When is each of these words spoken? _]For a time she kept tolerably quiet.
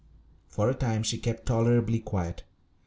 _]For 0.49 0.67
a 0.67 0.73
time 0.73 1.03
she 1.03 1.19
kept 1.19 1.45
tolerably 1.45 1.99
quiet. 1.99 2.41